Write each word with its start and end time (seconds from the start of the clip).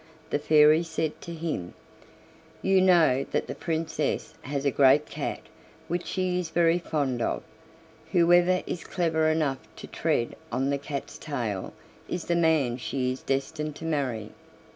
The 0.31 0.39
Fairy 0.39 0.81
said 0.81 1.21
to 1.21 1.31
him: 1.31 1.75
"You 2.63 2.81
know 2.81 3.23
that 3.29 3.45
the 3.45 3.53
Princess 3.53 4.33
has 4.41 4.65
a 4.65 4.71
great 4.71 5.05
cat 5.05 5.41
which 5.87 6.07
she 6.07 6.39
is 6.39 6.49
very 6.49 6.79
fond 6.79 7.21
of. 7.21 7.43
Whoever 8.11 8.63
is 8.65 8.83
clever 8.83 9.29
enough 9.29 9.59
to 9.75 9.85
tread 9.85 10.35
on 10.51 10.71
that 10.71 10.81
cat's 10.81 11.19
tail 11.19 11.71
is 12.09 12.25
the 12.25 12.35
man 12.35 12.77
she 12.77 13.11
is 13.11 13.21
destined 13.21 13.75
to 13.75 13.85
marry." 13.85 14.31